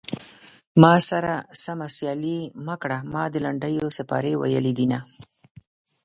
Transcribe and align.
ما 0.81 0.93
سره 1.09 1.33
سمه 1.63 1.87
سيالي 1.97 2.39
مه 2.65 2.75
کړه 2.81 2.97
ما 3.13 3.23
د 3.29 3.35
لنډيو 3.45 3.95
سيپارې 3.97 4.33
ويلي 4.37 4.73
دينه 4.79 4.99